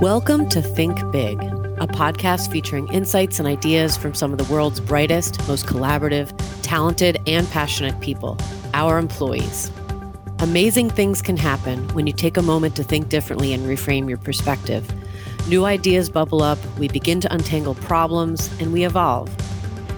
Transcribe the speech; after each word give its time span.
Welcome 0.00 0.48
to 0.48 0.62
Think 0.62 0.98
Big, 1.12 1.38
a 1.42 1.86
podcast 1.86 2.50
featuring 2.50 2.88
insights 2.88 3.38
and 3.38 3.46
ideas 3.46 3.98
from 3.98 4.14
some 4.14 4.32
of 4.32 4.38
the 4.38 4.50
world's 4.50 4.80
brightest, 4.80 5.46
most 5.46 5.66
collaborative, 5.66 6.32
talented, 6.62 7.20
and 7.26 7.46
passionate 7.50 8.00
people, 8.00 8.38
our 8.72 8.96
employees. 8.96 9.70
Amazing 10.38 10.88
things 10.88 11.20
can 11.20 11.36
happen 11.36 11.86
when 11.88 12.06
you 12.06 12.14
take 12.14 12.38
a 12.38 12.42
moment 12.42 12.76
to 12.76 12.82
think 12.82 13.10
differently 13.10 13.52
and 13.52 13.66
reframe 13.66 14.08
your 14.08 14.16
perspective. 14.16 14.90
New 15.50 15.66
ideas 15.66 16.08
bubble 16.08 16.42
up, 16.42 16.58
we 16.78 16.88
begin 16.88 17.20
to 17.20 17.30
untangle 17.30 17.74
problems, 17.74 18.50
and 18.58 18.72
we 18.72 18.86
evolve. 18.86 19.28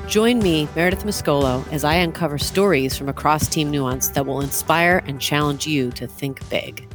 Join 0.09 0.41
me, 0.41 0.69
Meredith 0.75 1.05
Mascolo, 1.05 1.65
as 1.71 1.85
I 1.85 1.95
uncover 1.95 2.39
stories 2.39 2.99
from 2.99 3.09
across 3.09 3.47
Team 3.47 3.71
Nuance 3.71 4.09
that 4.09 4.27
will 4.27 4.41
inspire 4.41 5.05
and 5.07 5.21
challenge 5.21 5.69
you 5.69 5.93
to 5.93 6.09
think 6.09 6.41
big. 6.51 6.93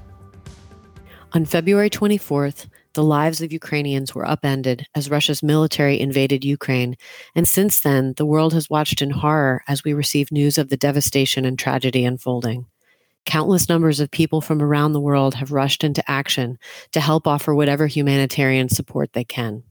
On 1.31 1.45
February 1.45 1.89
24th, 1.89 2.67
the 2.97 3.03
lives 3.03 3.41
of 3.41 3.53
Ukrainians 3.53 4.15
were 4.15 4.27
upended 4.27 4.87
as 4.95 5.11
Russia's 5.11 5.43
military 5.43 5.99
invaded 5.99 6.43
Ukraine, 6.43 6.95
and 7.35 7.47
since 7.47 7.81
then, 7.81 8.15
the 8.17 8.25
world 8.25 8.53
has 8.53 8.71
watched 8.71 9.03
in 9.03 9.11
horror 9.11 9.61
as 9.67 9.83
we 9.83 9.93
receive 9.93 10.31
news 10.31 10.57
of 10.57 10.69
the 10.69 10.77
devastation 10.77 11.45
and 11.45 11.59
tragedy 11.59 12.05
unfolding. 12.05 12.65
Countless 13.27 13.69
numbers 13.69 13.99
of 13.99 14.09
people 14.09 14.41
from 14.41 14.63
around 14.63 14.93
the 14.93 14.99
world 14.99 15.35
have 15.35 15.51
rushed 15.51 15.83
into 15.83 16.03
action 16.09 16.57
to 16.91 16.99
help 16.99 17.27
offer 17.27 17.53
whatever 17.53 17.85
humanitarian 17.85 18.67
support 18.67 19.13
they 19.13 19.23
can. 19.23 19.61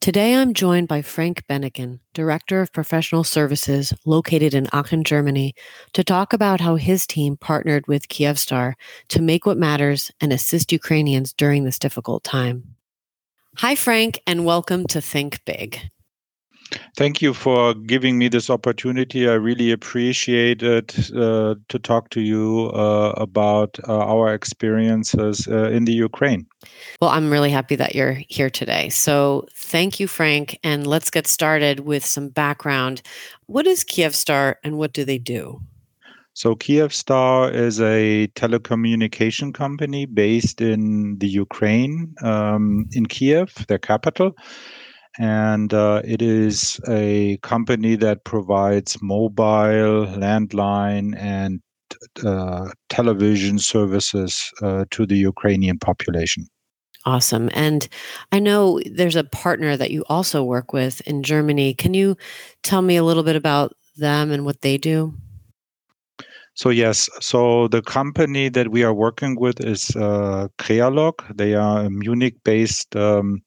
Today, 0.00 0.34
I'm 0.34 0.54
joined 0.54 0.88
by 0.88 1.02
Frank 1.02 1.44
Benecken, 1.46 2.00
Director 2.14 2.62
of 2.62 2.72
Professional 2.72 3.22
Services 3.22 3.92
located 4.06 4.54
in 4.54 4.66
Aachen, 4.72 5.04
Germany, 5.04 5.54
to 5.92 6.02
talk 6.02 6.32
about 6.32 6.58
how 6.58 6.76
his 6.76 7.06
team 7.06 7.36
partnered 7.36 7.86
with 7.86 8.08
Kyivstar 8.08 8.72
to 9.08 9.20
make 9.20 9.44
what 9.44 9.58
matters 9.58 10.10
and 10.18 10.32
assist 10.32 10.72
Ukrainians 10.72 11.34
during 11.34 11.64
this 11.64 11.78
difficult 11.78 12.24
time. 12.24 12.76
Hi, 13.58 13.74
Frank, 13.74 14.22
and 14.26 14.46
welcome 14.46 14.86
to 14.86 15.02
Think 15.02 15.44
Big. 15.44 15.90
Thank 16.96 17.20
you 17.20 17.34
for 17.34 17.74
giving 17.74 18.18
me 18.18 18.28
this 18.28 18.50
opportunity. 18.50 19.28
I 19.28 19.34
really 19.34 19.72
appreciate 19.72 20.62
it 20.62 21.10
uh, 21.14 21.56
to 21.68 21.78
talk 21.78 22.10
to 22.10 22.20
you 22.20 22.70
uh, 22.74 23.12
about 23.16 23.78
uh, 23.88 23.98
our 23.98 24.32
experiences 24.32 25.48
uh, 25.48 25.70
in 25.70 25.84
the 25.84 25.92
Ukraine. 25.92 26.46
Well, 27.00 27.10
I'm 27.10 27.30
really 27.30 27.50
happy 27.50 27.76
that 27.76 27.94
you're 27.94 28.18
here 28.28 28.50
today. 28.50 28.88
So, 28.88 29.46
thank 29.54 29.98
you, 29.98 30.06
Frank. 30.06 30.58
And 30.62 30.86
let's 30.86 31.10
get 31.10 31.26
started 31.26 31.80
with 31.80 32.04
some 32.04 32.28
background. 32.28 33.02
What 33.46 33.66
is 33.66 33.84
Kyivstar 33.84 34.56
and 34.62 34.78
what 34.78 34.92
do 34.92 35.04
they 35.04 35.18
do? 35.18 35.60
So, 36.34 36.54
Kyivstar 36.54 37.52
is 37.52 37.80
a 37.80 38.28
telecommunication 38.28 39.52
company 39.52 40.06
based 40.06 40.60
in 40.60 41.18
the 41.18 41.28
Ukraine, 41.28 42.14
um, 42.22 42.88
in 42.92 43.06
Kiev, 43.06 43.66
their 43.66 43.78
capital 43.78 44.36
and 45.18 45.74
uh, 45.74 46.02
it 46.04 46.22
is 46.22 46.80
a 46.88 47.36
company 47.38 47.96
that 47.96 48.24
provides 48.24 49.00
mobile, 49.02 50.06
landline, 50.06 51.16
and 51.18 51.60
uh, 52.24 52.70
television 52.88 53.58
services 53.58 54.52
uh, 54.62 54.84
to 54.90 55.06
the 55.06 55.16
Ukrainian 55.16 55.78
population. 55.78 56.46
Awesome. 57.06 57.48
And 57.54 57.88
I 58.30 58.38
know 58.38 58.80
there's 58.84 59.16
a 59.16 59.24
partner 59.24 59.76
that 59.76 59.90
you 59.90 60.04
also 60.08 60.44
work 60.44 60.72
with 60.72 61.00
in 61.02 61.22
Germany. 61.22 61.74
Can 61.74 61.94
you 61.94 62.16
tell 62.62 62.82
me 62.82 62.96
a 62.96 63.04
little 63.04 63.22
bit 63.22 63.36
about 63.36 63.74
them 63.96 64.30
and 64.30 64.44
what 64.44 64.60
they 64.60 64.76
do? 64.76 65.14
So 66.54 66.68
yes, 66.68 67.08
so 67.20 67.68
the 67.68 67.80
company 67.80 68.50
that 68.50 68.68
we 68.70 68.82
are 68.82 68.92
working 68.92 69.36
with 69.40 69.60
is 69.60 69.96
uh, 69.96 70.48
Crealog. 70.58 71.14
They 71.34 71.54
are 71.54 71.86
a 71.86 71.90
Munich-based 71.90 72.94
um, 72.96 73.40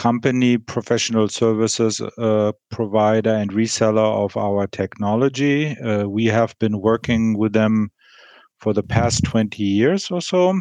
company, 0.00 0.56
professional 0.56 1.28
services 1.28 2.00
uh, 2.00 2.52
provider, 2.70 3.34
and 3.34 3.52
reseller 3.52 4.24
of 4.24 4.34
our 4.34 4.66
technology. 4.66 5.76
Uh, 5.78 6.08
we 6.08 6.24
have 6.24 6.58
been 6.58 6.80
working 6.80 7.36
with 7.36 7.52
them 7.52 7.90
for 8.60 8.72
the 8.72 8.82
past 8.82 9.22
20 9.24 9.62
years 9.62 10.10
or 10.10 10.22
so. 10.22 10.58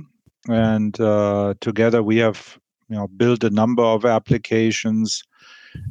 And 0.49 0.99
uh, 0.99 1.53
together 1.61 2.03
we 2.03 2.17
have 2.17 2.59
you 2.89 2.97
know, 2.97 3.07
built 3.07 3.45
a 3.45 3.49
number 3.49 3.83
of 3.83 4.03
applications 4.03 5.23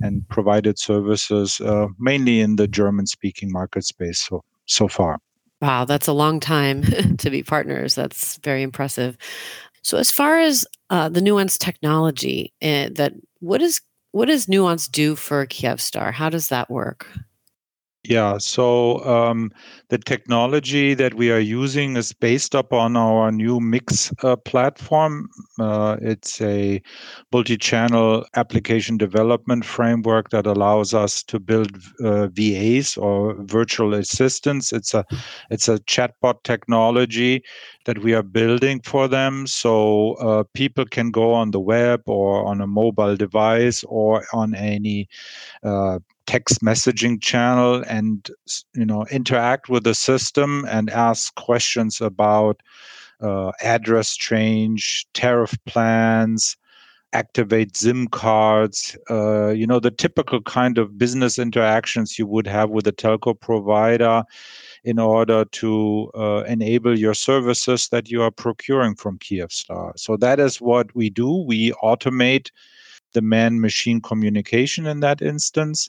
and 0.02 0.28
provided 0.28 0.78
services 0.78 1.58
uh, 1.62 1.86
mainly 1.98 2.40
in 2.40 2.56
the 2.56 2.68
German 2.68 3.06
speaking 3.06 3.50
market 3.50 3.84
space 3.84 4.28
so, 4.28 4.44
so 4.66 4.88
far. 4.88 5.20
Wow, 5.62 5.86
that's 5.86 6.06
a 6.06 6.12
long 6.12 6.38
time 6.38 6.82
to 7.18 7.30
be 7.30 7.42
partners. 7.42 7.94
That's 7.94 8.36
very 8.44 8.62
impressive. 8.62 9.16
So, 9.82 9.96
as 9.96 10.10
far 10.10 10.38
as 10.38 10.66
uh, 10.90 11.08
the 11.08 11.20
Nuance 11.20 11.56
technology, 11.56 12.52
uh, 12.60 12.90
that 12.92 13.14
what 13.40 13.62
is 13.62 13.80
what 14.12 14.26
does 14.26 14.48
Nuance 14.48 14.88
do 14.88 15.14
for 15.16 15.46
Kyivstar? 15.46 16.12
How 16.12 16.30
does 16.30 16.48
that 16.48 16.70
work? 16.70 17.06
Yeah, 18.08 18.38
so 18.38 19.04
um, 19.04 19.52
the 19.90 19.98
technology 19.98 20.94
that 20.94 21.12
we 21.12 21.30
are 21.30 21.38
using 21.38 21.94
is 21.94 22.14
based 22.14 22.54
upon 22.54 22.96
our 22.96 23.30
new 23.30 23.60
Mix 23.60 24.10
uh, 24.22 24.34
platform. 24.36 25.28
Uh, 25.60 25.98
it's 26.00 26.40
a 26.40 26.80
multi-channel 27.34 28.24
application 28.34 28.96
development 28.96 29.66
framework 29.66 30.30
that 30.30 30.46
allows 30.46 30.94
us 30.94 31.22
to 31.24 31.38
build 31.38 31.70
uh, 32.02 32.28
VAs 32.28 32.96
or 32.96 33.36
virtual 33.40 33.92
assistants. 33.92 34.72
It's 34.72 34.94
a 34.94 35.04
it's 35.50 35.68
a 35.68 35.78
chatbot 35.80 36.42
technology 36.44 37.42
that 37.84 37.98
we 37.98 38.14
are 38.14 38.22
building 38.22 38.80
for 38.86 39.06
them, 39.08 39.46
so 39.46 40.14
uh, 40.14 40.44
people 40.54 40.86
can 40.86 41.10
go 41.10 41.34
on 41.34 41.50
the 41.50 41.60
web 41.60 42.00
or 42.06 42.46
on 42.46 42.62
a 42.62 42.66
mobile 42.66 43.16
device 43.16 43.84
or 43.84 44.24
on 44.32 44.54
any 44.54 45.08
uh, 45.62 45.98
text 46.28 46.60
messaging 46.60 47.20
channel 47.22 47.82
and 47.88 48.30
you 48.74 48.84
know 48.84 49.06
interact 49.10 49.70
with 49.70 49.82
the 49.84 49.94
system 49.94 50.66
and 50.68 50.90
ask 50.90 51.34
questions 51.36 52.02
about 52.02 52.62
uh, 53.20 53.50
address 53.62 54.14
change, 54.14 55.06
tariff 55.14 55.56
plans, 55.64 56.56
activate 57.14 57.74
SIM 57.74 58.06
cards, 58.08 58.94
uh, 59.10 59.48
you 59.48 59.66
know, 59.66 59.80
the 59.80 59.90
typical 59.90 60.42
kind 60.42 60.76
of 60.76 60.98
business 60.98 61.38
interactions 61.38 62.18
you 62.18 62.26
would 62.26 62.46
have 62.46 62.68
with 62.68 62.86
a 62.86 62.92
telco 62.92 63.32
provider 63.40 64.22
in 64.84 64.98
order 64.98 65.46
to 65.46 66.10
uh, 66.14 66.44
enable 66.46 66.96
your 66.96 67.14
services 67.14 67.88
that 67.88 68.10
you 68.10 68.22
are 68.22 68.30
procuring 68.30 68.94
from 68.94 69.18
Kyivstar. 69.18 69.98
So 69.98 70.18
that 70.18 70.38
is 70.38 70.60
what 70.60 70.94
we 70.94 71.08
do. 71.08 71.42
We 71.46 71.72
automate 71.82 72.50
the 73.14 73.22
man 73.22 73.62
machine 73.62 74.02
communication 74.02 74.86
in 74.86 75.00
that 75.00 75.22
instance 75.22 75.88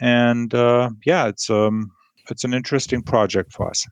and 0.00 0.54
uh, 0.54 0.90
yeah, 1.04 1.28
it's 1.28 1.50
um, 1.50 1.90
it's 2.30 2.44
an 2.44 2.54
interesting 2.54 3.02
project 3.02 3.52
for 3.52 3.68
us. 3.68 3.86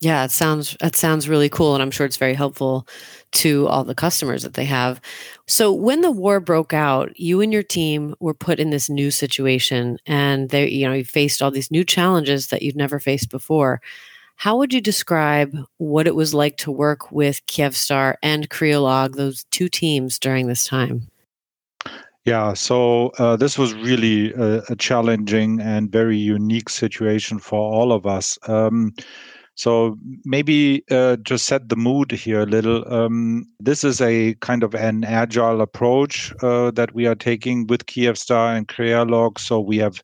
Yeah, 0.00 0.24
it 0.24 0.30
sounds 0.30 0.78
it 0.80 0.96
sounds 0.96 1.28
really 1.28 1.50
cool, 1.50 1.74
and 1.74 1.82
I'm 1.82 1.90
sure 1.90 2.06
it's 2.06 2.16
very 2.16 2.32
helpful 2.32 2.88
to 3.32 3.66
all 3.68 3.84
the 3.84 3.94
customers 3.94 4.42
that 4.44 4.54
they 4.54 4.64
have. 4.64 4.98
So, 5.46 5.72
when 5.72 6.00
the 6.00 6.10
war 6.10 6.40
broke 6.40 6.72
out, 6.72 7.18
you 7.20 7.42
and 7.42 7.52
your 7.52 7.62
team 7.62 8.14
were 8.18 8.32
put 8.32 8.58
in 8.58 8.70
this 8.70 8.88
new 8.88 9.10
situation, 9.10 9.98
and 10.06 10.48
they, 10.48 10.68
you 10.70 10.88
know, 10.88 10.94
you 10.94 11.04
faced 11.04 11.42
all 11.42 11.50
these 11.50 11.70
new 11.70 11.84
challenges 11.84 12.48
that 12.48 12.62
you've 12.62 12.76
never 12.76 12.98
faced 12.98 13.28
before. 13.30 13.82
How 14.36 14.56
would 14.56 14.72
you 14.72 14.80
describe 14.80 15.54
what 15.76 16.06
it 16.06 16.14
was 16.14 16.32
like 16.32 16.56
to 16.58 16.72
work 16.72 17.12
with 17.12 17.44
Kyivstar 17.44 18.16
and 18.22 18.48
Crealog, 18.48 19.16
those 19.16 19.44
two 19.50 19.68
teams 19.68 20.18
during 20.18 20.46
this 20.46 20.64
time? 20.64 21.09
Yeah, 22.26 22.52
so 22.52 23.08
uh, 23.18 23.36
this 23.36 23.56
was 23.56 23.72
really 23.74 24.32
a, 24.34 24.62
a, 24.68 24.76
challenging 24.76 25.58
and 25.60 25.90
very 25.90 26.18
unique 26.18 26.68
situation 26.68 27.38
for 27.38 27.58
all 27.58 27.92
of 27.92 28.04
us. 28.04 28.38
Um, 28.46 28.92
so 29.54 29.98
maybe 30.24 30.84
uh, 30.90 31.16
to 31.24 31.38
set 31.38 31.70
the 31.70 31.76
mood 31.76 32.12
here 32.12 32.40
a 32.40 32.46
little, 32.46 32.84
um, 32.92 33.46
this 33.58 33.84
is 33.84 34.02
a 34.02 34.34
kind 34.34 34.62
of 34.62 34.74
an 34.74 35.04
agile 35.04 35.62
approach 35.62 36.32
uh, 36.42 36.70
that 36.72 36.94
we 36.94 37.06
are 37.06 37.14
taking 37.14 37.66
with 37.66 37.86
Kyivstar 37.86 38.56
and 38.56 38.68
Crealog. 38.68 39.38
So 39.38 39.58
we 39.58 39.78
have 39.78 40.02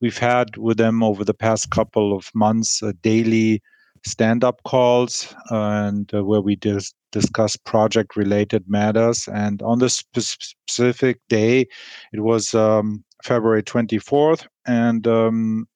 we've 0.00 0.18
had 0.18 0.56
with 0.56 0.78
them 0.78 1.02
over 1.02 1.24
the 1.24 1.34
past 1.34 1.70
couple 1.70 2.16
of 2.16 2.30
months 2.34 2.82
daily 3.02 3.62
stand-up 4.04 4.62
calls 4.64 5.34
and 5.50 6.12
uh, 6.14 6.24
where 6.24 6.40
we 6.40 6.56
dis- 6.56 6.94
discuss 7.12 7.56
project-related 7.56 8.64
matters. 8.68 9.28
And 9.28 9.62
on 9.62 9.78
this 9.78 10.04
specific 10.16 11.20
day, 11.28 11.66
it 12.12 12.20
was 12.20 12.54
um, 12.54 13.04
February 13.24 13.62
24th, 13.62 14.46
and 14.66 15.06
um, 15.06 15.66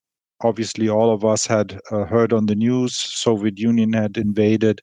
obviously 0.42 0.88
all 0.88 1.12
of 1.12 1.24
us 1.24 1.46
had 1.46 1.80
uh, 1.90 2.04
heard 2.04 2.32
on 2.32 2.46
the 2.46 2.54
news 2.54 2.96
Soviet 2.96 3.58
Union 3.58 3.92
had 3.92 4.16
invaded 4.16 4.80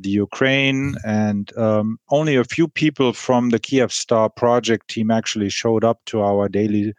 the 0.00 0.10
Ukraine, 0.10 0.94
and 1.04 1.56
um, 1.56 1.98
only 2.10 2.36
a 2.36 2.44
few 2.44 2.68
people 2.68 3.12
from 3.12 3.50
the 3.50 3.58
Kyivstar 3.58 4.34
project 4.34 4.88
team 4.88 5.10
actually 5.10 5.50
showed 5.50 5.84
up 5.84 6.00
to 6.06 6.20
our 6.22 6.48
daily 6.48 6.94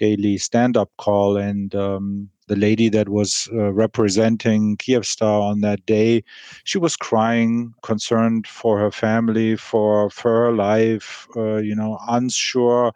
daily 0.00 0.38
stand-up 0.38 0.90
call, 0.98 1.36
and 1.36 1.74
um, 1.74 2.30
the 2.48 2.56
lady 2.56 2.88
that 2.90 3.08
was 3.08 3.48
uh, 3.52 3.72
representing 3.72 4.76
Kyivstar 4.78 5.40
on 5.50 5.60
that 5.60 5.86
day, 5.86 6.24
she 6.64 6.78
was 6.78 6.96
crying, 6.96 7.74
concerned 7.82 8.46
for 8.48 8.78
her 8.80 8.90
family, 8.90 9.56
for 9.56 10.10
for 10.10 10.30
her 10.46 10.52
life, 10.52 11.28
uh, 11.36 11.58
you 11.68 11.76
know, 11.76 11.98
unsure 12.08 12.92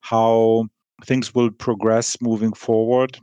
how 0.00 0.68
things 1.04 1.34
will 1.34 1.50
progress 1.50 2.16
moving 2.20 2.54
forward. 2.54 3.18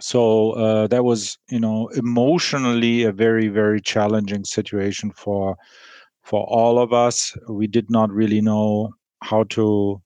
So 0.00 0.52
uh, 0.52 0.86
that 0.88 1.04
was, 1.04 1.38
you 1.50 1.60
know, 1.60 1.88
emotionally 1.96 3.04
a 3.04 3.12
very 3.12 3.48
very 3.48 3.80
challenging 3.80 4.44
situation 4.44 5.10
for 5.12 5.56
for 6.22 6.44
all 6.48 6.78
of 6.78 6.92
us. 6.92 7.36
We 7.48 7.66
did 7.66 7.90
not 7.90 8.10
really 8.12 8.40
know 8.40 8.94
how 9.22 9.44
to 9.56 10.00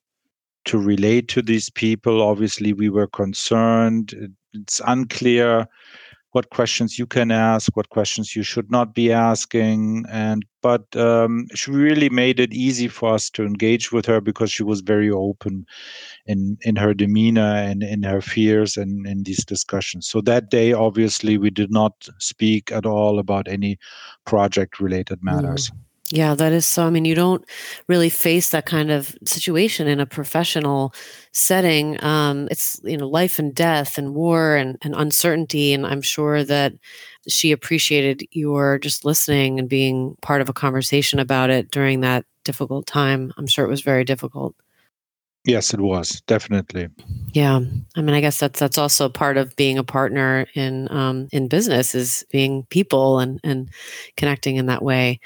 to 0.65 0.79
relate 0.79 1.29
to 1.29 1.43
these 1.43 1.71
people. 1.71 2.23
Obviously, 2.23 2.73
we 2.73 2.89
were 2.89 3.07
concerned. 3.07 4.35
It's 4.55 4.81
unclear 4.87 5.69
what 6.33 6.49
questions 6.49 6.99
you 6.99 7.07
can 7.07 7.31
ask, 7.31 7.77
what 7.77 7.91
questions 7.91 8.35
you 8.35 8.43
should 8.43 8.71
not 8.71 8.95
be 8.95 9.13
asking, 9.13 10.07
and 10.11 10.45
but 10.63 10.95
um, 10.97 11.47
she 11.55 11.71
really 11.71 12.09
made 12.09 12.41
it 12.41 12.53
easy 12.55 12.89
for 12.89 13.15
us 13.15 13.29
to 13.31 13.45
engage 13.45 13.93
with 13.93 14.07
her 14.07 14.21
because 14.21 14.51
she 14.51 14.63
was 14.63 14.81
very 14.81 15.11
open 15.11 15.67
in 16.27 16.57
in 16.63 16.77
her 16.77 16.95
demeanor 16.95 17.55
and 17.55 17.83
in 17.83 18.03
her 18.03 18.23
fears 18.23 18.77
and 18.79 19.07
in 19.07 19.25
these 19.25 19.45
discussions. 19.45 20.09
So 20.09 20.23
that 20.23 20.51
day, 20.51 20.73
obviously, 20.73 21.37
we 21.37 21.51
did 21.51 21.71
not 21.71 22.09
speak 22.19 22.73
at 22.73 22.87
all 22.87 23.19
about 23.19 23.47
any 23.47 23.79
project 24.25 24.81
related 24.81 25.23
matters. 25.23 25.71
Mm. 25.71 25.77
Yeah, 26.15 26.35
that 26.35 26.53
is 26.53 26.67
so. 26.67 26.87
I 26.87 26.91
mean, 26.91 27.07
you 27.07 27.15
don't 27.15 27.43
really 27.89 28.11
face 28.11 28.51
that 28.51 28.67
kind 28.67 28.91
of 28.91 29.17
situation 29.25 29.89
in 29.89 29.99
a 29.99 30.05
professional 30.05 30.93
setting. 31.33 32.03
Um, 32.05 32.49
it's 32.51 32.79
you 32.85 32.99
know 32.99 33.09
life 33.09 33.39
and 33.39 33.55
death 33.55 33.97
and 33.97 34.15
war 34.15 34.55
and, 34.57 34.77
and 34.83 34.95
uncertainty, 34.95 35.73
and 35.73 35.87
I'm 35.87 36.03
sure 36.03 36.45
that 36.45 36.75
she 37.29 37.51
appreciated 37.51 38.25
your 38.33 38.79
just 38.79 39.07
listening 39.07 39.59
and 39.59 39.71
being 39.71 40.17
part 40.21 40.43
of 40.43 40.51
a 40.51 40.53
conversation 40.53 41.19
about 41.19 41.49
it 41.49 41.71
during 41.71 42.01
that 42.01 42.27
difficult 42.45 42.87
time. 42.87 43.33
I'm 43.39 43.47
sure 43.47 43.65
it 43.65 43.69
was 43.71 43.81
very 43.81 44.05
difficult. 44.05 44.55
Yes, 45.45 45.75
it 45.75 45.81
was 45.81 46.21
definitely. 46.23 46.89
Yeah, 47.33 47.61
I 47.97 48.01
mean, 48.01 48.15
I 48.15 48.21
guess 48.21 48.39
that's 48.39 48.61
that's 48.61 48.79
also 48.79 49.09
part 49.09 49.37
of 49.37 49.57
being 49.57 49.77
a 49.77 49.85
partner 49.85 50.47
in 50.55 50.91
um, 50.93 51.29
in 51.33 51.49
business 51.49 51.95
is 51.95 52.25
being 52.31 52.65
people 52.71 53.19
and 53.19 53.41
and 53.43 53.69
connecting 54.17 54.57
in 54.57 54.67
that 54.67 54.83
way. 54.83 55.19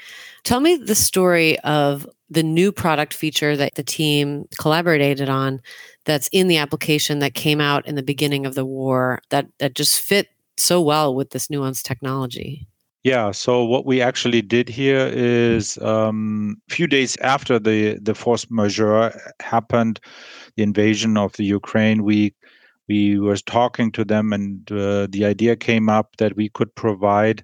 Tell 0.43 0.59
me 0.59 0.75
the 0.75 0.95
story 0.95 1.59
of 1.59 2.07
the 2.29 2.43
new 2.43 2.71
product 2.71 3.13
feature 3.13 3.55
that 3.55 3.75
the 3.75 3.83
team 3.83 4.47
collaborated 4.59 5.29
on 5.29 5.61
that's 6.05 6.29
in 6.29 6.47
the 6.47 6.57
application 6.57 7.19
that 7.19 7.35
came 7.35 7.61
out 7.61 7.85
in 7.85 7.95
the 7.95 8.03
beginning 8.03 8.45
of 8.45 8.55
the 8.55 8.65
war 8.65 9.21
that 9.29 9.47
that 9.59 9.75
just 9.75 10.01
fit 10.01 10.29
so 10.57 10.81
well 10.81 11.13
with 11.13 11.29
this 11.29 11.49
Nuance 11.49 11.83
technology. 11.83 12.67
Yeah. 13.03 13.31
So 13.31 13.63
what 13.63 13.85
we 13.85 14.01
actually 14.01 14.41
did 14.41 14.67
here 14.67 15.07
is 15.13 15.77
um, 15.79 16.57
a 16.69 16.73
few 16.73 16.87
days 16.87 17.15
after 17.17 17.59
the 17.59 17.97
the 18.01 18.13
force 18.15 18.45
majeure 18.49 19.13
happened, 19.41 19.99
the 20.57 20.63
invasion 20.63 21.17
of 21.17 21.33
the 21.33 21.45
Ukraine, 21.45 22.03
we 22.03 22.33
we 22.89 23.19
were 23.19 23.37
talking 23.37 23.91
to 23.93 24.05
them, 24.05 24.33
and 24.33 24.71
uh, 24.71 25.07
the 25.11 25.25
idea 25.25 25.55
came 25.55 25.89
up 25.89 26.17
that 26.17 26.35
we 26.37 26.49
could 26.49 26.73
provide 26.75 27.43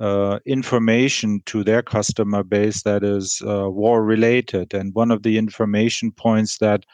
uh, 0.00 0.40
information 0.46 1.42
to 1.46 1.64
their 1.64 1.82
customer 1.82 2.42
base 2.44 2.82
that 2.84 3.04
is 3.04 3.42
uh, 3.46 3.70
war 3.70 4.04
related. 4.04 4.74
And 4.74 4.94
one 4.94 5.10
of 5.12 5.22
the 5.22 5.38
information 5.38 6.12
points 6.12 6.58
that 6.58 6.84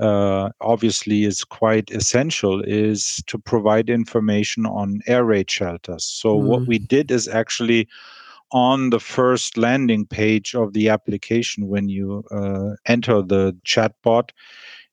uh, 0.00 0.50
obviously 0.60 1.24
is 1.24 1.44
quite 1.44 1.90
essential 1.90 2.62
is 2.62 3.22
to 3.26 3.38
provide 3.38 3.90
information 3.90 4.66
on 4.66 5.00
air 5.06 5.24
raid 5.24 5.50
shelters. 5.50 6.04
So 6.04 6.36
mm. 6.36 6.42
what 6.44 6.66
we 6.66 6.78
did 6.78 7.10
is 7.10 7.28
actually 7.28 7.86
on 8.52 8.90
the 8.90 8.98
first 8.98 9.56
landing 9.56 10.06
page 10.06 10.54
of 10.54 10.72
the 10.72 10.88
application 10.88 11.68
when 11.68 11.88
you 11.88 12.24
uh, 12.30 12.74
enter 12.86 13.22
the 13.22 13.56
chatbot 13.64 14.30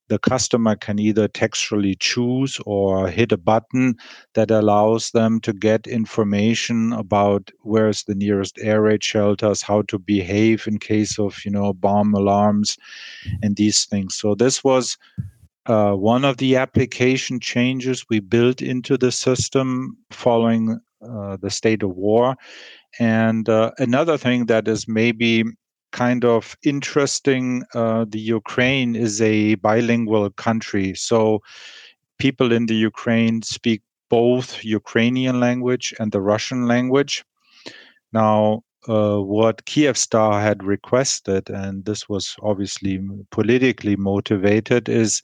the 0.10 0.20
customer 0.20 0.76
can 0.76 1.00
either 1.00 1.28
textually 1.28 1.96
choose 1.96 2.60
or 2.66 3.08
hit 3.08 3.32
a 3.32 3.38
button 3.38 3.96
that 4.34 4.52
allows 4.52 5.12
them 5.12 5.40
to 5.42 5.54
get 5.54 5.88
information 5.88 6.94
about 6.94 7.52
where's 7.62 8.04
the 8.04 8.16
nearest 8.16 8.58
air 8.62 8.82
raid 8.82 9.04
shelters, 9.04 9.62
how 9.62 9.82
to 9.84 10.00
behave 10.00 10.68
in 10.68 10.80
case 10.80 11.20
of 11.20 11.44
you 11.44 11.52
know 11.52 11.74
bomb 11.74 12.14
alarms, 12.14 12.78
and 13.42 13.56
these 13.56 13.86
things. 13.86 14.16
So 14.16 14.36
this 14.36 14.64
was 14.64 14.98
uh, 15.66 15.94
one 15.94 16.24
of 16.24 16.38
the 16.38 16.56
application 16.56 17.40
changes 17.40 18.06
we 18.10 18.20
built 18.20 18.62
into 18.62 18.98
the 18.98 19.12
system 19.12 19.98
following 20.12 20.80
uh, 21.02 21.38
the 21.42 21.50
state 21.50 21.84
of 21.84 21.96
war. 21.96 22.36
And 23.00 23.48
uh, 23.50 23.72
another 23.78 24.18
thing 24.18 24.46
that 24.46 24.68
is 24.68 24.88
maybe 24.88 25.44
kind 25.92 26.26
of 26.26 26.56
interesting. 26.64 27.64
Uh, 27.74 28.06
the 28.08 28.20
Ukraine 28.20 28.96
is 28.96 29.22
a 29.22 29.56
bilingual 29.56 30.30
country, 30.32 30.94
so 30.96 31.42
people 32.18 32.52
in 32.52 32.66
the 32.66 32.76
Ukraine 32.76 33.42
speak 33.42 33.82
both 34.10 34.64
Ukrainian 34.64 35.40
language 35.40 35.94
and 36.00 36.12
the 36.12 36.22
Russian 36.22 36.68
language. 36.68 37.26
Now, 38.14 38.64
uh, 38.88 39.18
what 39.18 39.66
Kyivstar 39.66 40.42
had 40.42 40.64
requested, 40.64 41.50
and 41.50 41.84
this 41.84 42.08
was 42.08 42.36
obviously 42.42 43.02
politically 43.32 43.96
motivated, 43.96 44.88
is 44.88 45.22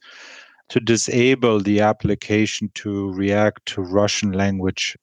to 0.68 0.80
disable 0.80 1.60
the 1.60 1.80
application 1.80 2.70
to 2.74 3.12
react 3.12 3.64
to 3.66 3.82
Russian 3.82 4.32
language. 4.32 4.96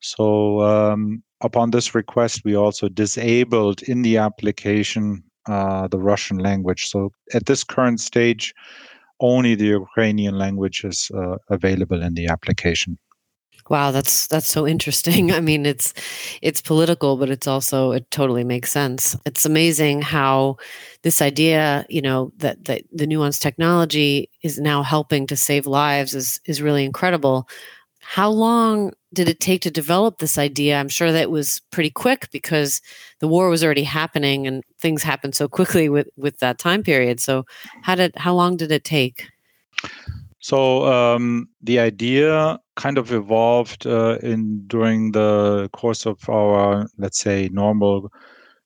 So 0.00 0.60
um, 0.62 1.22
upon 1.40 1.70
this 1.70 1.94
request, 1.94 2.42
we 2.44 2.54
also 2.54 2.88
disabled 2.88 3.82
in 3.82 4.02
the 4.02 4.16
application 4.16 5.22
uh, 5.48 5.88
the 5.88 5.98
Russian 5.98 6.38
language. 6.38 6.86
So 6.86 7.10
at 7.32 7.46
this 7.46 7.64
current 7.64 8.00
stage, 8.00 8.54
only 9.20 9.54
the 9.54 9.64
Ukrainian 9.66 10.36
language 10.36 10.84
is 10.84 11.10
uh, 11.14 11.36
available 11.48 12.02
in 12.02 12.14
the 12.14 12.26
application. 12.26 12.98
Wow, 13.70 13.90
that's 13.90 14.26
that's 14.28 14.48
so 14.48 14.66
interesting. 14.66 15.32
I 15.38 15.40
mean, 15.40 15.66
it's 15.66 15.92
it's 16.42 16.62
political, 16.62 17.16
but 17.16 17.30
it's 17.30 17.46
also 17.46 17.92
it 17.92 18.10
totally 18.10 18.44
makes 18.44 18.70
sense. 18.70 19.16
It's 19.26 19.44
amazing 19.44 20.02
how 20.02 20.56
this 21.02 21.20
idea, 21.20 21.84
you 21.88 22.00
know, 22.00 22.32
that 22.38 22.64
that 22.66 22.82
the 22.92 23.06
Nuance 23.06 23.38
technology 23.38 24.30
is 24.42 24.58
now 24.58 24.82
helping 24.82 25.26
to 25.26 25.36
save 25.36 25.66
lives 25.66 26.14
is 26.14 26.40
is 26.46 26.62
really 26.62 26.84
incredible. 26.84 27.48
How 28.00 28.30
long 28.30 28.92
did 29.12 29.28
it 29.28 29.40
take 29.40 29.62
to 29.62 29.70
develop 29.70 30.18
this 30.18 30.38
idea? 30.38 30.78
I'm 30.78 30.88
sure 30.88 31.12
that 31.12 31.30
was 31.30 31.60
pretty 31.70 31.90
quick 31.90 32.28
because 32.30 32.80
the 33.20 33.28
war 33.28 33.48
was 33.48 33.64
already 33.64 33.84
happening 33.84 34.46
and 34.46 34.62
things 34.80 35.02
happened 35.02 35.34
so 35.34 35.48
quickly 35.48 35.88
with 35.88 36.08
with 36.16 36.38
that 36.38 36.58
time 36.58 36.82
period. 36.82 37.20
So, 37.20 37.44
how 37.82 37.94
did 37.94 38.14
how 38.16 38.34
long 38.34 38.56
did 38.56 38.70
it 38.72 38.84
take? 38.84 39.26
So 40.40 40.86
um, 40.86 41.48
the 41.62 41.78
idea 41.80 42.58
kind 42.76 42.96
of 42.96 43.12
evolved 43.12 43.86
uh, 43.86 44.18
in 44.22 44.64
during 44.66 45.12
the 45.12 45.68
course 45.72 46.06
of 46.06 46.28
our, 46.28 46.88
let's 46.96 47.18
say, 47.18 47.48
normal 47.52 48.12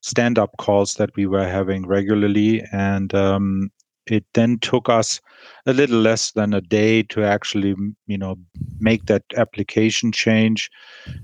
stand-up 0.01 0.51
calls 0.59 0.95
that 0.95 1.11
we 1.17 1.27
were 1.27 1.49
having 1.49 1.87
regularly, 1.87 2.63
and 2.73 3.15
um, 3.15 3.71
it 4.07 4.25
then 4.35 4.59
took 4.59 4.89
us 4.89 5.21
a 5.67 5.73
little 5.73 5.99
less 5.99 6.33
than 6.33 6.55
a 6.55 6.61
day 6.61 7.03
to 7.05 7.25
actually 7.25 7.75
you 8.07 8.19
know 8.19 8.37
make 8.79 9.07
that 9.07 9.23
application 9.37 10.13
change 10.13 10.71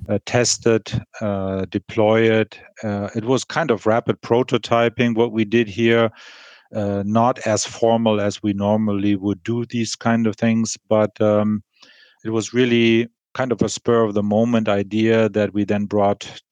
uh, 0.09 0.19
test 0.27 0.67
it 0.67 0.95
uh, 1.21 1.65
deploy 1.71 2.23
it. 2.23 2.59
Uh, 2.83 3.09
it 3.15 3.25
was 3.25 3.45
kind 3.45 3.71
of 3.71 3.87
rapid 3.87 4.21
prototyping. 4.23 5.15
What 5.15 5.33
we 5.33 5.45
did 5.45 5.69
here 5.69 6.11
uh, 6.75 7.03
not 7.07 7.39
as 7.41 7.65
formal 7.65 8.21
as 8.21 8.43
we 8.43 8.53
normally 8.53 9.17
would 9.17 9.43
do 9.43 9.65
these 9.67 9.97
kind 9.97 10.27
of 10.27 10.37
things 10.37 10.77
but 10.89 11.19
um, 11.21 11.63
it 12.25 12.31
was 12.31 12.53
really 12.53 13.09
kind 13.35 13.53
of 13.53 13.63
a 13.63 13.69
spur 13.69 14.05
of 14.05 14.15
the 14.15 14.23
moment 14.23 14.69
idea 14.69 15.29
that 15.31 15.55
we 15.55 15.65
then 15.65 15.87
brought 15.87 16.43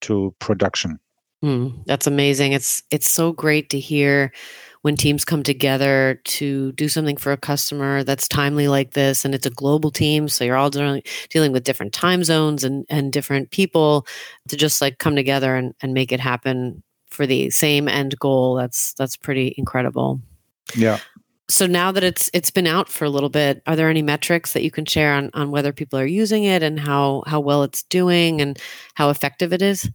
to 0.00 0.34
production. 0.38 0.98
Mm, 1.44 1.84
that's 1.86 2.06
amazing. 2.06 2.52
It's 2.52 2.82
it's 2.90 3.08
so 3.08 3.32
great 3.32 3.70
to 3.70 3.78
hear 3.78 4.32
when 4.82 4.96
teams 4.96 5.24
come 5.24 5.42
together 5.42 6.20
to 6.24 6.72
do 6.72 6.88
something 6.88 7.16
for 7.16 7.32
a 7.32 7.36
customer 7.36 8.02
that's 8.02 8.26
timely 8.26 8.66
like 8.68 8.92
this 8.92 9.24
and 9.24 9.34
it's 9.34 9.46
a 9.46 9.50
global 9.50 9.90
team 9.90 10.28
so 10.28 10.44
you're 10.44 10.56
all 10.56 10.70
dealing, 10.70 11.02
dealing 11.28 11.52
with 11.52 11.64
different 11.64 11.92
time 11.92 12.24
zones 12.24 12.64
and, 12.64 12.86
and 12.88 13.12
different 13.12 13.50
people 13.50 14.06
to 14.48 14.56
just 14.56 14.80
like 14.80 14.98
come 14.98 15.14
together 15.14 15.54
and, 15.54 15.74
and 15.82 15.92
make 15.92 16.12
it 16.12 16.20
happen 16.20 16.82
for 17.10 17.26
the 17.26 17.50
same 17.50 17.88
end 17.88 18.18
goal 18.18 18.54
that's 18.54 18.94
that's 18.94 19.16
pretty 19.16 19.54
incredible. 19.58 20.20
Yeah. 20.74 20.98
So 21.48 21.66
now 21.66 21.90
that 21.90 22.04
it's 22.04 22.30
it's 22.32 22.50
been 22.50 22.68
out 22.68 22.88
for 22.88 23.04
a 23.04 23.10
little 23.10 23.28
bit 23.28 23.62
are 23.66 23.74
there 23.74 23.90
any 23.90 24.02
metrics 24.02 24.52
that 24.52 24.62
you 24.62 24.70
can 24.70 24.84
share 24.84 25.12
on 25.14 25.30
on 25.34 25.50
whether 25.50 25.72
people 25.72 25.98
are 25.98 26.06
using 26.06 26.44
it 26.44 26.62
and 26.62 26.78
how 26.78 27.24
how 27.26 27.40
well 27.40 27.64
it's 27.64 27.82
doing 27.84 28.40
and 28.40 28.58
how 28.94 29.10
effective 29.10 29.52
it 29.52 29.60
is 29.60 29.90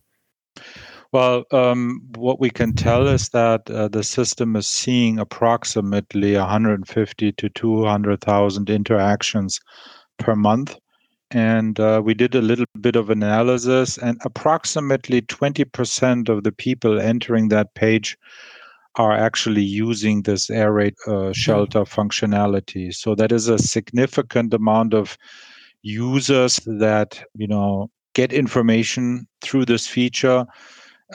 Well, 1.12 1.46
um, 1.52 2.02
what 2.16 2.40
we 2.40 2.50
can 2.50 2.74
tell 2.74 3.08
is 3.08 3.30
that 3.30 3.70
uh, 3.70 3.88
the 3.88 4.04
system 4.04 4.56
is 4.56 4.68
seeing 4.68 5.20
approximately 5.20 6.36
150 6.36 7.32
to 7.32 7.50
200,000 7.50 8.70
interactions 8.70 9.60
per 10.18 10.36
month. 10.36 10.78
And 11.32 11.80
uh, 11.80 12.02
we 12.04 12.14
did 12.14 12.36
a 12.36 12.42
little 12.42 12.66
bit 12.80 12.96
of 12.96 13.10
analysis, 13.10 13.98
and 13.98 14.18
approximately 14.24 15.22
20% 15.22 16.30
of 16.30 16.44
the 16.44 16.52
people 16.52 17.00
entering 17.00 17.50
that 17.50 17.74
page 17.74 18.18
are 18.98 19.12
actually 19.12 19.64
using 19.64 20.22
this 20.22 20.50
air 20.50 20.72
raid 20.72 20.96
uh, 21.08 21.28
hmm. 21.28 21.32
shelter 21.32 21.82
functionality. 21.82 22.94
So 22.94 23.16
that 23.16 23.32
is 23.32 23.48
a 23.48 23.58
significant 23.58 24.54
amount 24.54 24.94
of 24.94 25.18
users 25.82 26.60
that 26.66 27.24
you 27.36 27.48
know 27.48 27.90
get 28.14 28.34
information 28.34 29.28
through 29.42 29.66
this 29.66 29.88
feature. 29.88 30.46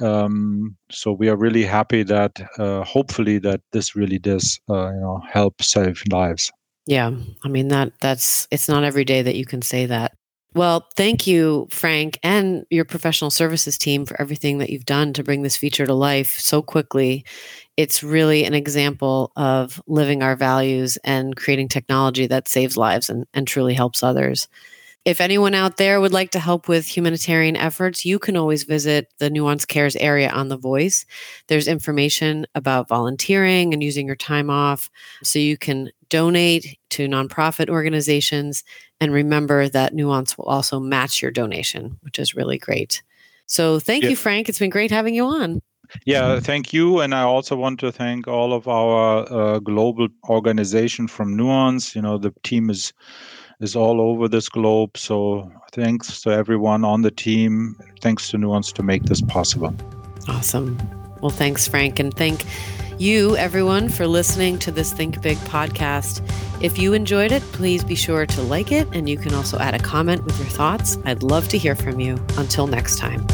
Um, 0.01 0.77
so 0.91 1.13
we 1.13 1.29
are 1.29 1.37
really 1.37 1.65
happy 1.65 2.03
that 2.05 2.41
uh, 2.59 2.85
hopefully 2.85 3.39
that 3.39 3.61
this 3.73 3.97
really 3.97 4.19
does 4.19 4.61
uh, 4.69 4.91
you 4.93 5.01
know 5.01 5.21
help 5.29 5.63
save 5.63 6.03
lives. 6.11 6.51
Yeah, 6.87 7.11
I 7.45 7.49
mean 7.49 7.69
that 7.69 7.93
that's 8.01 8.47
it's 8.51 8.69
not 8.69 8.85
every 8.85 9.05
day 9.05 9.23
that 9.23 9.37
you 9.37 9.45
can 9.45 9.63
say 9.63 9.87
that. 9.87 10.13
Well, 10.53 10.89
thank 10.97 11.29
you, 11.29 11.69
Frank, 11.71 12.19
and 12.25 12.67
your 12.71 12.85
professional 12.85 13.31
services 13.31 13.79
team 13.79 14.05
for 14.05 14.21
everything 14.21 14.59
that 14.59 14.71
you've 14.71 14.85
done 14.85 15.13
to 15.13 15.23
bring 15.23 15.43
this 15.43 15.57
feature 15.57 15.87
to 15.87 15.95
life 15.95 16.41
so 16.41 16.61
quickly. 16.61 17.25
It's 17.77 18.03
really 18.03 18.45
an 18.45 18.55
example 18.55 19.31
of 19.37 19.81
living 19.87 20.25
our 20.25 20.35
values 20.35 20.99
and 21.05 21.37
creating 21.37 21.69
technology 21.69 22.27
that 22.27 22.49
saves 22.49 22.77
lives 22.77 23.09
and, 23.09 23.27
and 23.33 23.47
truly 23.47 23.75
helps 23.75 24.03
others. 24.03 24.49
If 25.07 25.21
anyone 25.21 25.55
out 25.55 25.79
there 25.79 25.99
would 25.99 26.13
like 26.13 26.31
to 26.33 26.39
help 26.39 26.69
with 26.69 26.87
humanitarian 26.87 27.57
efforts, 27.57 28.05
you 28.05 28.19
can 28.19 28.37
always 28.37 28.65
visit 28.65 29.09
the 29.19 29.31
Nuance 29.31 29.65
Cares 29.65 29.97
area 29.97 30.29
on 30.29 30.49
The 30.49 30.59
Voice. 30.59 31.07
There's 31.49 31.67
information 31.67 32.47
about 32.55 32.89
volunteering 32.89 33.73
and 33.73 33.83
using 33.83 34.07
your 34.07 34.17
time 34.17 34.51
off. 34.51 34.91
So 35.23 35.39
you 35.39 35.57
can 35.57 35.91
donate 36.11 36.79
to 36.91 37.09
nonprofit 37.09 37.71
organizations. 37.71 38.63
And 39.01 39.11
remember 39.13 39.71
that 39.71 39.95
Nuance 39.95 40.37
will 40.37 40.45
also 40.45 40.79
match 40.79 41.23
your 41.23 41.31
donation, 41.31 41.97
which 42.03 42.19
is 42.19 42.35
really 42.35 42.59
great. 42.59 43.03
So 43.47 43.79
thank 43.79 44.05
yeah. 44.05 44.11
you, 44.11 44.17
Frank. 44.17 44.51
It's 44.51 44.59
been 44.59 44.71
great 44.71 44.91
having 44.91 45.15
you 45.15 45.25
on. 45.25 45.63
Yeah, 46.05 46.41
thank 46.41 46.73
you. 46.73 47.01
And 47.01 47.15
I 47.15 47.23
also 47.23 47.57
want 47.57 47.81
to 47.81 47.91
thank 47.91 48.29
all 48.29 48.53
of 48.53 48.69
our 48.69 49.27
uh, 49.33 49.59
global 49.61 50.09
organization 50.29 51.09
from 51.09 51.37
Nuance. 51.37 51.97
You 51.97 52.03
know, 52.03 52.19
the 52.19 52.33
team 52.43 52.71
is 52.71 52.93
is 53.61 53.77
all 53.77 54.01
over 54.01 54.29
this 54.29 54.49
globe. 54.49 54.97
So 54.97 55.51
thanks 55.73 56.21
to 56.23 56.31
everyone 56.31 56.85
on 56.85 57.03
the 57.03 57.11
team. 57.11 57.77
Thanks 58.01 58.31
to 58.31 58.39
Nuance 58.39 58.73
to 58.73 58.83
make 58.83 59.05
this 59.05 59.21
possible. 59.21 59.75
Awesome. 60.29 60.79
Well, 61.21 61.31
thanks, 61.31 61.69
Frank. 61.69 61.99
And 61.99 62.15
thank 62.15 62.45
you, 62.99 63.37
everyone, 63.37 63.89
for 63.89 64.07
listening 64.07 64.59
to 64.61 64.71
this 64.71 64.93
Think 64.93 65.21
Big 65.23 65.39
podcast. 65.39 66.23
If 66.63 66.79
you 66.79 66.93
enjoyed 66.93 67.33
it, 67.33 67.43
please 67.53 67.85
be 67.85 67.95
sure 67.95 68.27
to 68.27 68.43
like 68.43 68.73
it. 68.73 68.89
And 68.93 69.09
you 69.09 69.17
can 69.17 69.35
also 69.35 69.59
add 69.59 69.75
a 69.75 69.79
comment 69.79 70.25
with 70.25 70.39
your 70.39 70.49
thoughts. 70.49 70.99
I'd 71.05 71.23
love 71.23 71.49
to 71.49 71.59
hear 71.59 71.75
from 71.75 72.01
you. 72.01 72.15
Until 72.37 72.67
next 72.67 72.99
time. 72.99 73.27